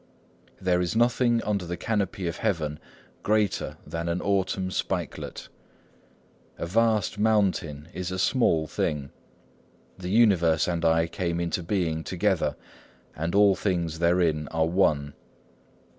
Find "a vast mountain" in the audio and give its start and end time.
6.57-7.87